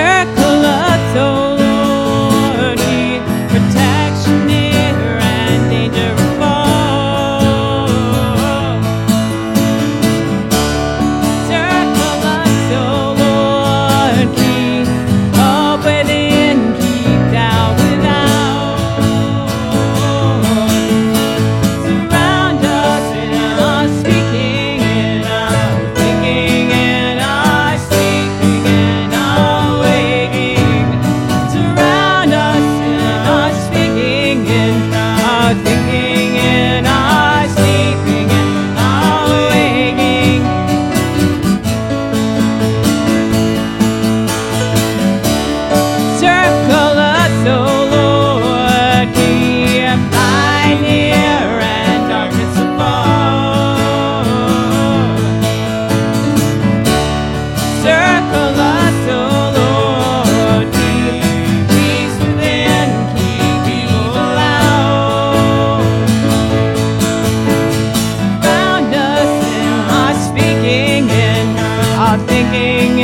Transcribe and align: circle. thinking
circle. 0.00 0.39
thinking 72.26 72.99